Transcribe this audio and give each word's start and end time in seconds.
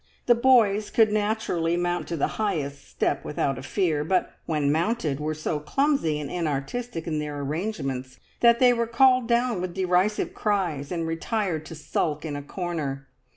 The 0.25 0.33
boys 0.33 0.89
could 0.89 1.11
naturally 1.11 1.77
mount 1.77 2.07
to 2.07 2.17
the 2.17 2.29
highest 2.41 2.89
step 2.89 3.23
without 3.23 3.59
a 3.59 3.61
fear, 3.61 4.03
but, 4.03 4.31
when 4.47 4.71
mounted, 4.71 5.19
were 5.19 5.35
so 5.35 5.59
clumsy 5.59 6.19
and 6.19 6.31
inartistic 6.31 7.05
in 7.05 7.19
their 7.19 7.39
arrangements 7.39 8.19
that 8.39 8.57
they 8.57 8.73
were 8.73 8.87
called 8.87 9.27
down 9.27 9.61
with 9.61 9.75
derisive 9.75 10.33
cries, 10.33 10.91
and 10.91 11.05
retired 11.05 11.67
to 11.67 11.75
sulk 11.75 12.25
in 12.25 12.35
a 12.35 12.41
corner. 12.41 13.07